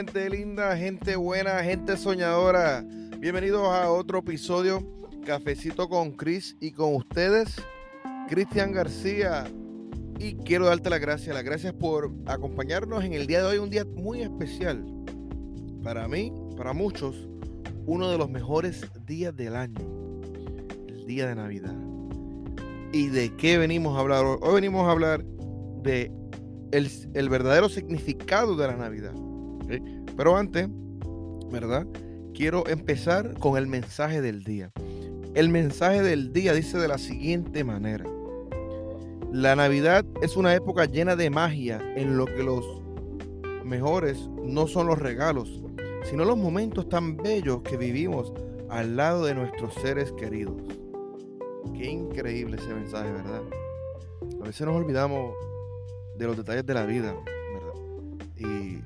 [0.00, 2.82] gente linda, gente buena, gente soñadora.
[3.18, 4.82] Bienvenidos a otro episodio
[5.26, 7.56] Cafecito con Chris y con ustedes,
[8.26, 9.44] Cristian García.
[10.18, 13.68] Y quiero darte las gracias, las gracias por acompañarnos en el día de hoy, un
[13.68, 14.82] día muy especial.
[15.84, 17.28] Para mí, para muchos,
[17.84, 19.86] uno de los mejores días del año,
[20.88, 21.76] el día de Navidad.
[22.94, 24.54] ¿Y de qué venimos a hablar hoy?
[24.54, 25.22] Venimos a hablar
[25.82, 26.10] de
[26.72, 29.12] el, verdadero significado de la Navidad.
[30.16, 30.68] Pero antes,
[31.50, 31.86] ¿verdad?
[32.34, 34.72] Quiero empezar con el mensaje del día.
[35.34, 38.04] El mensaje del día dice de la siguiente manera.
[39.32, 42.64] La Navidad es una época llena de magia en lo que los
[43.64, 45.62] mejores no son los regalos,
[46.02, 48.32] sino los momentos tan bellos que vivimos
[48.68, 50.56] al lado de nuestros seres queridos.
[51.76, 53.42] Qué increíble ese mensaje, ¿verdad?
[54.40, 55.34] A veces nos olvidamos
[56.16, 57.14] de los detalles de la vida,
[57.54, 57.74] ¿verdad?
[58.36, 58.82] Y,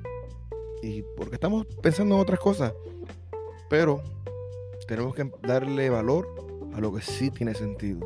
[0.85, 2.75] y porque estamos pensando en otras cosas,
[3.71, 4.03] pero
[4.87, 6.29] tenemos que darle valor
[6.75, 8.01] a lo que sí tiene sentido.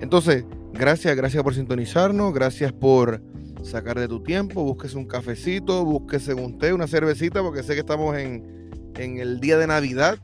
[0.00, 3.22] Entonces, gracias, gracias por sintonizarnos, gracias por
[3.62, 7.80] sacar de tu tiempo, búsquese un cafecito, búsquese un té, una cervecita, porque sé que
[7.80, 10.18] estamos en, en el día de Navidad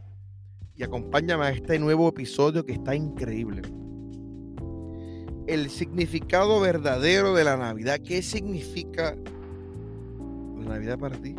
[0.75, 3.63] y acompáñame a este nuevo episodio que está increíble
[5.47, 8.01] el significado verdadero de la Navidad.
[8.05, 9.17] ¿Qué significa
[10.67, 11.35] Navidad para ti?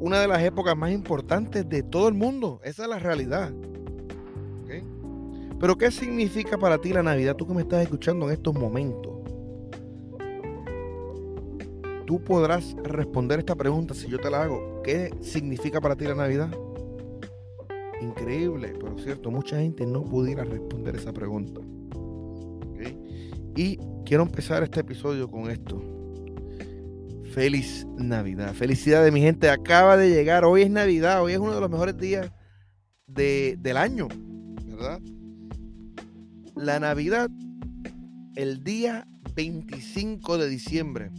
[0.00, 2.60] Una de las épocas más importantes de todo el mundo.
[2.64, 3.52] Esa es la realidad.
[5.60, 7.36] Pero ¿qué significa para ti la Navidad?
[7.36, 9.12] Tú que me estás escuchando en estos momentos.
[12.06, 14.80] Tú podrás responder esta pregunta si yo te la hago.
[14.82, 16.50] ¿Qué significa para ti la Navidad?
[18.00, 21.60] Increíble, pero cierto, mucha gente no pudiera responder esa pregunta.
[23.54, 25.99] Y quiero empezar este episodio con esto.
[27.32, 28.54] Feliz Navidad.
[28.54, 29.50] Felicidades, mi gente.
[29.50, 30.44] Acaba de llegar.
[30.44, 31.22] Hoy es Navidad.
[31.22, 32.30] Hoy es uno de los mejores días
[33.06, 34.08] del año.
[34.66, 35.00] ¿Verdad?
[36.56, 37.30] La Navidad,
[38.36, 41.10] el día 25 de diciembre,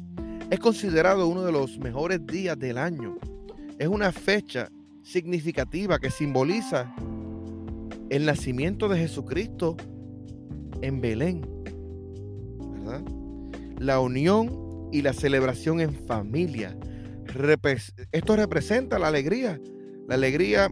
[0.50, 3.18] es considerado uno de los mejores días del año.
[3.80, 4.70] Es una fecha
[5.04, 6.94] significativa que simboliza
[8.10, 9.78] el nacimiento de Jesucristo
[10.82, 11.62] en Belén
[13.82, 14.61] la unión
[14.92, 16.78] y la celebración en familia.
[18.12, 19.60] Esto representa la alegría,
[20.08, 20.70] la alegría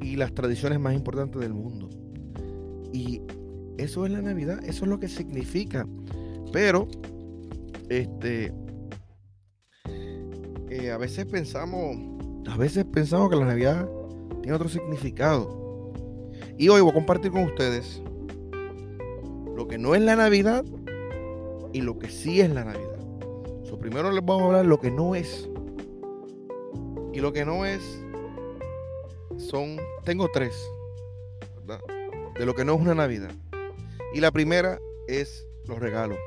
[0.00, 1.88] y las tradiciones más importantes del mundo.
[2.92, 3.22] Y
[3.78, 5.86] eso es la Navidad, eso es lo que significa.
[6.52, 6.88] Pero,
[7.88, 8.52] este,
[10.70, 11.96] eh, a veces pensamos,
[12.48, 13.88] a veces pensamos que la Navidad
[14.42, 15.92] tiene otro significado.
[16.58, 18.02] Y hoy voy a compartir con ustedes
[19.56, 20.64] lo que no es la Navidad
[21.74, 23.00] y lo que sí es la Navidad.
[23.64, 25.48] So, primero les vamos a hablar lo que no es.
[27.12, 27.82] Y lo que no es
[29.36, 30.54] son, tengo tres,
[31.66, 31.84] ¿verdad?
[32.38, 33.32] De lo que no es una Navidad.
[34.14, 36.18] Y la primera es los regalos.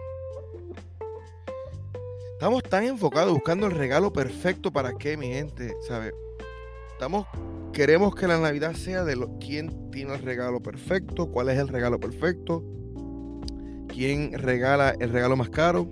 [2.33, 6.13] Estamos tan enfocados buscando el regalo perfecto para qué, mi gente, ¿sabe?
[6.91, 7.25] Estamos
[7.71, 11.67] queremos que la Navidad sea de lo, quién tiene el regalo perfecto, cuál es el
[11.67, 12.63] regalo perfecto,
[13.97, 15.89] quién regala el regalo más caro.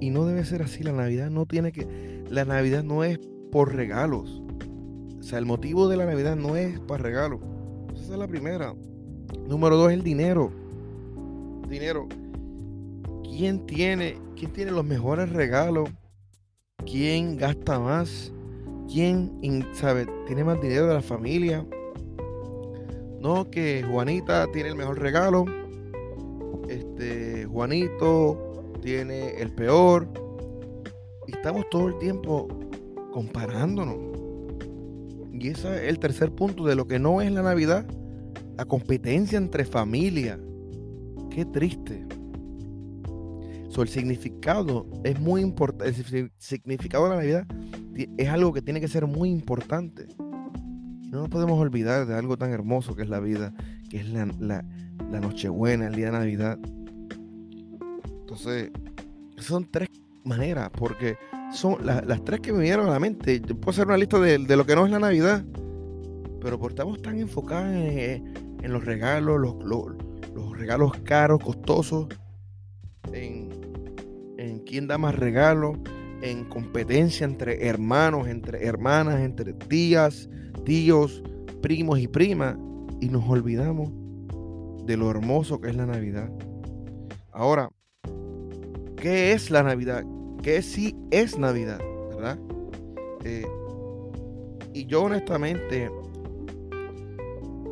[0.00, 0.84] Y no debe ser así.
[0.84, 2.24] La Navidad no tiene que.
[2.30, 3.18] La Navidad no es
[3.50, 4.40] por regalos.
[5.18, 7.40] O sea, el motivo de la Navidad no es para regalos.
[7.94, 8.72] Esa es la primera.
[9.48, 10.52] Número dos, el dinero.
[11.68, 12.06] Dinero.
[13.24, 15.90] ¿Quién tiene, quién tiene los mejores regalos?
[16.86, 18.32] ¿Quién gasta más?
[18.90, 21.66] ¿Quién sabe, tiene más dinero de la familia?
[23.20, 25.44] No, que Juanita tiene el mejor regalo
[26.98, 30.08] este, Juanito tiene el peor.
[31.26, 32.48] Y estamos todo el tiempo
[33.12, 33.96] comparándonos.
[35.32, 37.86] Y ese es el tercer punto de lo que no es la Navidad.
[38.56, 40.40] La competencia entre familia.
[41.30, 42.04] Qué triste.
[43.68, 45.94] So, el significado es muy importante.
[46.18, 47.46] El significado de la Navidad
[48.16, 50.08] es algo que tiene que ser muy importante.
[51.10, 53.54] No nos podemos olvidar de algo tan hermoso que es la vida,
[53.88, 54.64] que es la, la,
[55.10, 56.58] la Nochebuena, el día de Navidad.
[58.38, 58.70] Entonces,
[59.38, 59.88] son tres
[60.22, 61.16] maneras, porque
[61.52, 63.40] son las tres que me vinieron a la mente.
[63.40, 65.44] Yo puedo hacer una lista de, lo que no es la Navidad,
[66.40, 72.06] pero por estamos tan enfocados en, los regalos, los, los, regalos caros, costosos,
[73.12, 73.48] en,
[74.38, 75.76] en quién da más regalos,
[76.22, 80.28] en competencia entre hermanos, entre hermanas, entre tías,
[80.64, 81.24] tíos,
[81.60, 82.56] primos y primas,
[83.00, 83.90] y nos olvidamos
[84.86, 86.30] de lo hermoso que es la Navidad.
[87.32, 87.70] Ahora,
[89.00, 90.04] ¿qué es la Navidad?
[90.42, 91.80] que sí es Navidad,
[92.10, 92.38] ¿verdad?
[93.24, 93.46] Eh,
[94.72, 95.90] y yo honestamente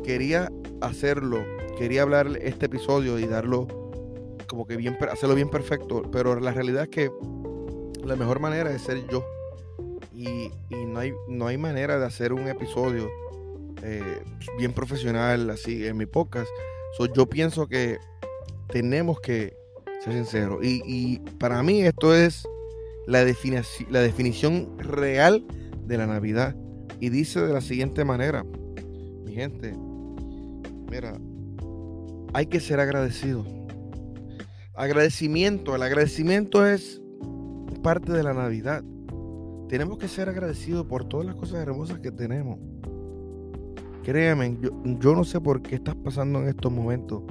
[0.03, 0.51] quería
[0.81, 1.43] hacerlo,
[1.77, 3.67] quería hablar este episodio y darlo
[4.47, 7.11] como que bien, hacerlo bien perfecto, pero la realidad es que
[8.03, 9.25] la mejor manera es ser yo.
[10.13, 10.49] Y,
[10.87, 13.07] no, hay, no hay manera de hacer un episodio
[13.83, 14.23] eh,
[14.57, 16.49] bien profesional así en mi podcast.
[17.13, 17.99] yo pienso que
[18.69, 19.55] tenemos que
[20.03, 20.63] ser sinceros.
[20.63, 22.47] Y, y para mí esto es
[23.07, 25.43] la, definición, la definición real
[25.85, 26.55] de la Navidad.
[26.99, 28.43] Y dice de la siguiente manera,
[29.23, 29.75] mi gente,
[30.91, 31.19] mira,
[32.33, 33.45] hay que ser agradecido.
[34.75, 37.01] Agradecimiento, el agradecimiento es
[37.81, 38.83] parte de la Navidad.
[39.69, 42.59] Tenemos que ser agradecidos por todas las cosas hermosas que tenemos.
[44.03, 47.23] Créeme, yo, yo no sé por qué estás pasando en estos momentos,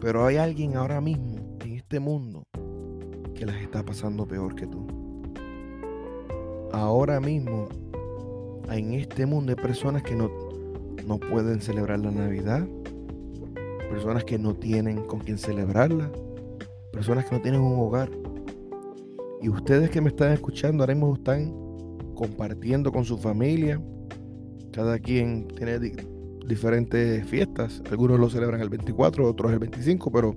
[0.00, 1.37] pero hay alguien ahora mismo
[1.88, 2.46] este mundo
[3.34, 4.86] que las está pasando peor que tú.
[6.70, 7.66] Ahora mismo,
[8.70, 10.30] en este mundo hay personas que no,
[11.06, 12.68] no pueden celebrar la Navidad,
[13.88, 16.12] personas que no tienen con quién celebrarla,
[16.92, 18.10] personas que no tienen un hogar.
[19.40, 21.54] Y ustedes que me están escuchando ahora mismo están
[22.14, 23.80] compartiendo con su familia.
[24.72, 25.78] Cada quien tiene
[26.46, 27.82] diferentes fiestas.
[27.90, 30.36] Algunos lo celebran el 24, otros el 25, pero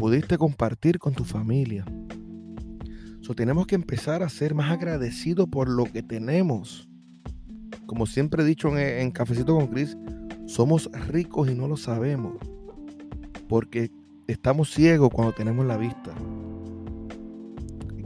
[0.00, 1.84] pudiste compartir con tu familia.
[3.20, 6.88] So, tenemos que empezar a ser más agradecidos por lo que tenemos.
[7.84, 9.98] Como siempre he dicho en, en Cafecito con Cris,
[10.46, 12.38] somos ricos y no lo sabemos.
[13.46, 13.90] Porque
[14.26, 16.14] estamos ciegos cuando tenemos la vista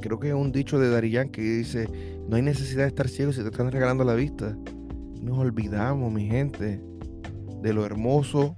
[0.05, 1.89] creo que es un dicho de Darían que dice,
[2.29, 4.55] no hay necesidad de estar ciego si te están regalando la vista.
[5.23, 6.79] Nos olvidamos, mi gente,
[7.63, 8.55] de lo hermoso,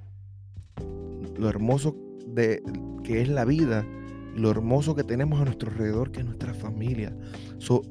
[1.39, 1.97] lo hermoso
[2.27, 2.65] de,
[3.07, 3.87] que es la vida
[4.35, 7.17] lo hermoso que tenemos a nuestro alrededor, que es nuestra familia.
[7.59, 7.83] So,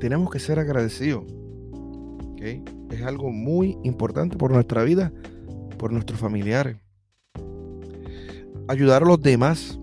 [0.00, 1.24] tenemos que ser agradecidos.
[2.90, 5.12] Es algo muy importante por nuestra vida,
[5.78, 6.76] por nuestros familiares.
[8.68, 9.78] Ayudar a los demás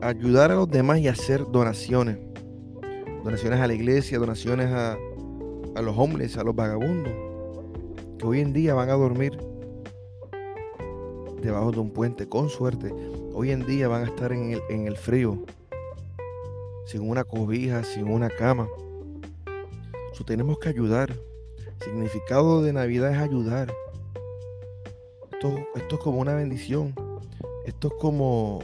[0.00, 2.18] ayudar a los demás y hacer donaciones.
[3.24, 4.96] Donaciones a la iglesia, donaciones a,
[5.82, 7.12] los hombres, a los vagabundos,
[8.18, 9.38] que hoy en día van a dormir
[11.40, 12.92] debajo de un puente, con suerte.
[13.32, 15.44] Hoy en día van a estar en el, en el frío,
[16.86, 18.68] sin una cobija, sin una cama.
[20.12, 21.14] So, tenemos que ayudar.
[21.84, 23.72] significado de Navidad es ayudar.
[25.32, 26.94] Esto, esto es como una bendición.
[27.64, 28.60] Esto es como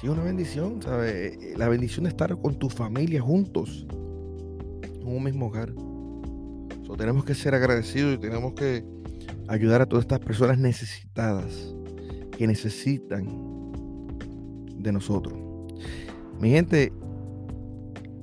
[0.00, 1.58] Sí, una bendición, ¿sabes?
[1.58, 3.84] La bendición de estar con tu familia juntos
[4.82, 5.72] en un mismo hogar.
[6.96, 8.84] tenemos que ser agradecidos y tenemos que
[9.48, 11.74] ayudar a todas estas personas necesitadas
[12.38, 13.26] que necesitan
[14.76, 15.36] de nosotros.
[16.40, 16.92] Mi gente,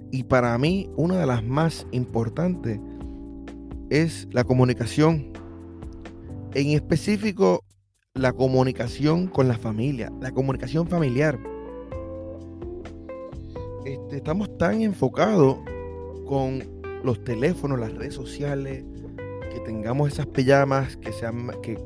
[0.09, 2.79] y para mí una de las más importantes
[3.89, 5.33] es la comunicación.
[6.53, 7.65] En específico,
[8.13, 11.38] la comunicación con la familia, la comunicación familiar.
[13.83, 15.57] Este, estamos tan enfocados
[16.25, 16.63] con
[17.03, 18.85] los teléfonos, las redes sociales,
[19.51, 21.77] que tengamos esas pijamas, que sean que,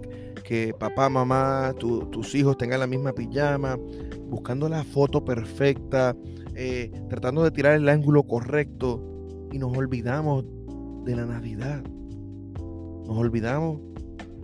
[0.49, 3.77] que papá, mamá, tus hijos tengan la misma pijama,
[4.31, 6.15] buscando la foto perfecta,
[6.55, 8.99] eh, tratando de tirar el ángulo correcto
[9.51, 10.43] y nos olvidamos
[11.05, 11.83] de la Navidad.
[11.83, 13.79] Nos olvidamos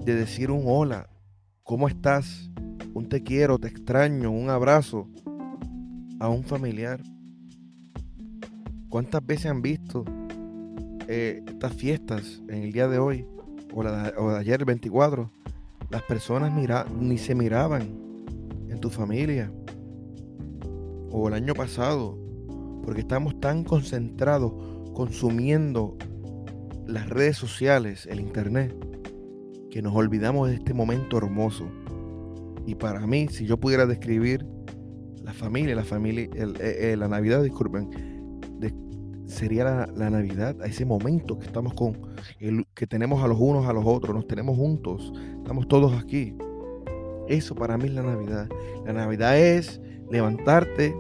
[0.06, 1.10] de decir un hola,
[1.64, 2.52] ¿cómo estás?
[2.94, 5.10] Un te quiero, te extraño, un abrazo
[6.20, 7.02] a un familiar.
[8.90, 10.06] ¿Cuántas veces han visto
[11.08, 13.26] eh, estas fiestas en el día de hoy
[13.74, 15.32] o, de ayer, el 24?
[15.96, 17.84] Las personas mira, ni se miraban
[18.68, 19.50] en tu familia
[21.10, 22.20] o el año pasado
[22.84, 24.52] porque estamos tan concentrados
[24.94, 25.98] consumiendo
[26.86, 28.76] las redes sociales, el internet,
[29.72, 31.66] que nos olvidamos de este momento hermoso.
[32.66, 34.46] Y para mí, si yo pudiera describir
[35.24, 37.90] la familia, la familia, eh, eh, la Navidad, disculpen,
[39.36, 43.68] sería la, Navidad, a ese momento que estamos con, el, que tenemos a los unos
[43.68, 46.36] a los otros, nos tenemos juntos, estamos todos aquí.
[47.28, 48.48] Eso para mí es la Navidad.
[48.86, 50.96] La Navidad es levantarte,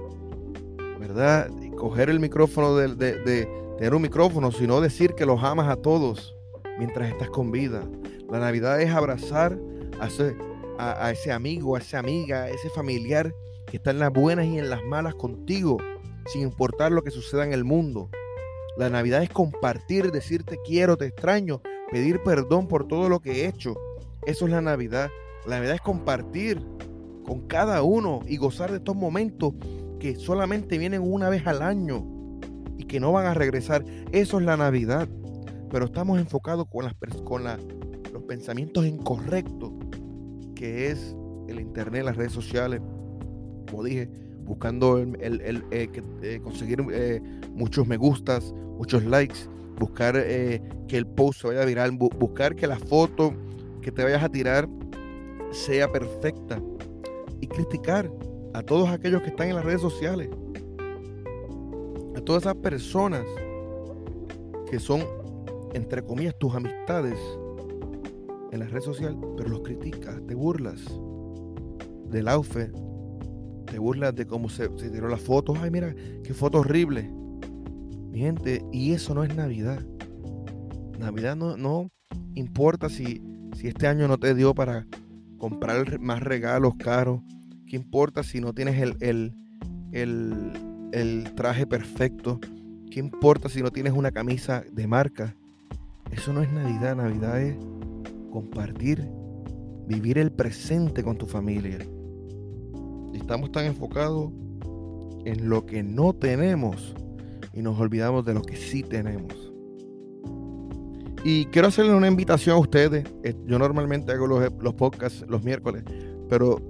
[0.99, 1.49] ¿verdad?
[1.77, 6.35] Coger el micrófono, de, de, tener un micrófono, sino decir que los amas a todos
[6.77, 7.83] mientras estás con vida.
[8.29, 9.57] La Navidad es abrazar
[9.99, 10.35] a ese,
[10.77, 13.33] a ese amigo, a esa amiga, a ese familiar
[13.67, 15.77] que está en las buenas y en las malas contigo
[16.25, 18.09] sin importar lo que suceda en el mundo.
[18.77, 23.47] La Navidad es compartir, decirte quiero, te extraño, pedir perdón por todo lo que he
[23.47, 23.75] hecho.
[24.25, 25.09] Eso es la Navidad.
[25.47, 26.61] La Navidad es compartir
[27.25, 29.53] con cada uno y gozar de estos momentos
[29.99, 32.05] que solamente vienen una vez al año
[32.77, 33.85] y que no van a regresar.
[34.11, 35.07] Eso es la Navidad.
[35.71, 39.71] Pero estamos enfocados con, las, con los pensamientos incorrectos,
[40.53, 41.15] que es
[41.47, 42.81] el Internet, las redes sociales,
[43.69, 44.09] como dije,
[44.45, 45.89] buscando el, eh,
[46.21, 47.21] eh, conseguir eh,
[47.53, 49.39] muchos me gustas, muchos likes,
[49.79, 53.33] buscar que el post se vaya viral, buscar que la foto
[53.81, 54.69] que te vayas a tirar
[55.51, 56.61] sea perfecta
[57.41, 58.09] y criticar
[58.53, 60.29] a todos aquellos que están en las redes sociales,
[62.15, 63.25] a todas esas personas
[64.69, 65.03] que son,
[65.73, 67.19] entre comillas, tus amistades
[68.51, 70.81] en la red social, pero los criticas, te burlas
[72.09, 72.69] del outfit,
[73.65, 75.93] te burlas de cómo se, se tiró la foto, ay mira,
[76.23, 77.11] qué foto horrible.
[78.11, 79.85] Mi gente, y eso no es Navidad.
[80.99, 81.91] Navidad no, no
[82.35, 83.21] importa si,
[83.55, 84.87] si este año no te dio para
[85.37, 87.21] comprar más regalos caros.
[87.67, 89.33] ¿Qué importa si no tienes el,
[89.91, 92.39] el, traje perfecto?
[92.91, 95.35] ¿Qué importa si no tienes una camisa de marca?
[96.11, 96.95] Eso no es Navidad.
[96.95, 97.57] Navidad es
[98.31, 99.09] compartir,
[99.87, 101.79] vivir el presente con tu familia.
[103.25, 104.29] Estamos tan enfocados
[105.25, 106.93] en lo que no tenemos
[107.53, 109.33] y nos olvidamos de lo que sí tenemos.
[111.23, 113.03] Y quiero hacerle una invitación a ustedes.
[113.23, 115.83] Eh, yo normalmente hago los, los podcasts los miércoles,
[116.29, 116.61] pero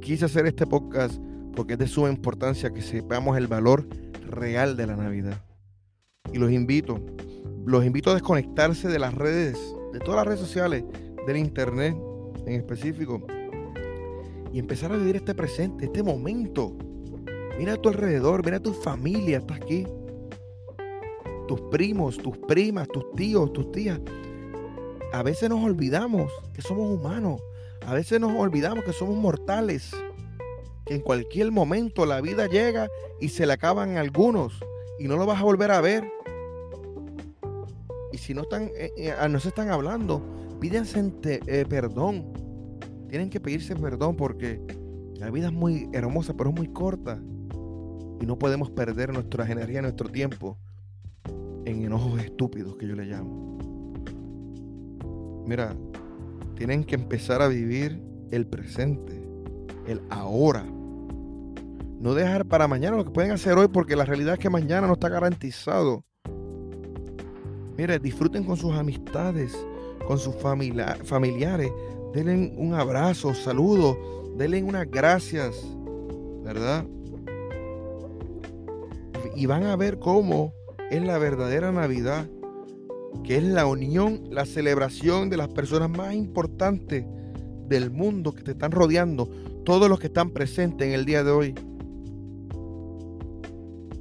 [0.00, 1.20] quise hacer este podcast
[1.56, 3.84] porque es de suma importancia que sepamos el valor
[4.30, 5.42] real de la Navidad.
[6.32, 7.04] Y los invito,
[7.66, 9.58] los invito a desconectarse de las redes,
[9.92, 10.84] de todas las redes sociales,
[11.26, 11.96] del internet
[12.46, 13.26] en específico,
[14.54, 16.76] y empezar a vivir este presente, este momento.
[17.58, 19.84] Mira a tu alrededor, mira a tu familia, está aquí
[21.48, 24.00] tus primos, tus primas, tus tíos, tus tías.
[25.12, 27.42] A veces nos olvidamos que somos humanos.
[27.84, 29.90] A veces nos olvidamos que somos mortales.
[30.86, 32.88] Que en cualquier momento la vida llega
[33.20, 34.60] y se le acaban algunos
[35.00, 36.08] y no lo vas a volver a ver.
[38.12, 40.22] Y si no están, eh, eh, no se están hablando,
[40.60, 42.43] pídense eh, perdón.
[43.14, 44.60] Tienen que pedirse perdón porque
[45.20, 47.22] la vida es muy hermosa, pero es muy corta.
[48.20, 50.58] Y no podemos perder nuestra energía, nuestro tiempo
[51.64, 53.56] en enojos estúpidos que yo le llamo.
[55.46, 55.76] Mira,
[56.56, 58.02] tienen que empezar a vivir
[58.32, 59.24] el presente,
[59.86, 60.64] el ahora.
[60.64, 64.88] No dejar para mañana lo que pueden hacer hoy porque la realidad es que mañana
[64.88, 66.04] no está garantizado.
[67.78, 69.56] Mire, disfruten con sus amistades,
[70.04, 71.70] con sus familiares.
[72.14, 73.98] Denle un abrazo, saludo,
[74.36, 75.56] denle unas gracias,
[76.44, 76.86] ¿verdad?
[79.34, 80.52] Y van a ver cómo
[80.92, 82.28] es la verdadera Navidad,
[83.24, 87.04] que es la unión, la celebración de las personas más importantes
[87.66, 89.28] del mundo que te están rodeando,
[89.64, 91.54] todos los que están presentes en el día de hoy,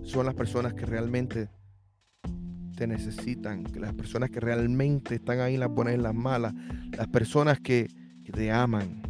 [0.04, 1.50] son las personas que realmente
[2.76, 6.54] te necesitan, las personas que realmente están ahí en las buenas y en las malas,
[6.96, 7.88] las personas que,
[8.24, 9.02] que te aman.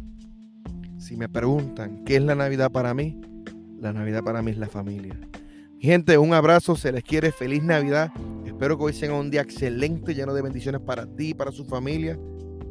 [0.98, 3.20] Si me preguntan qué es la Navidad para mí,
[3.78, 5.18] la Navidad para mí es la familia.
[5.78, 8.10] Gente, un abrazo, se les quiere, feliz Navidad.
[8.46, 11.64] Espero que hoy sea un día excelente, lleno de bendiciones para ti y para su
[11.64, 12.18] familia.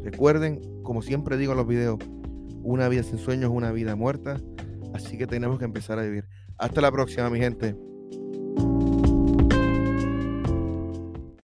[0.03, 2.00] Recuerden, como siempre digo en los videos,
[2.63, 4.41] una vida sin sueños es una vida muerta,
[4.93, 6.25] así que tenemos que empezar a vivir.
[6.57, 7.75] Hasta la próxima, mi gente.